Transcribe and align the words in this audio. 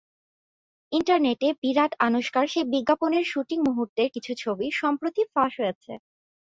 ইন্টারনেটে 0.91 1.47
বিরাট 1.61 1.91
আনুশকার 2.07 2.45
সেই 2.47 2.65
বিজ্ঞাপনের 2.73 3.25
শুটিং 3.31 3.57
মুহূর্তের 3.67 4.07
কিছু 4.15 4.31
ছবি 4.43 4.67
সম্প্রতি 4.81 5.21
ফাঁস 5.33 5.53
হয়েছে। 5.61 5.91